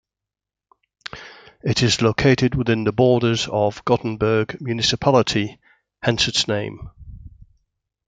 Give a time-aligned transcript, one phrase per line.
[1.63, 5.59] It is located within the borders of Gothenburg Municipality,
[6.01, 6.89] hence its name.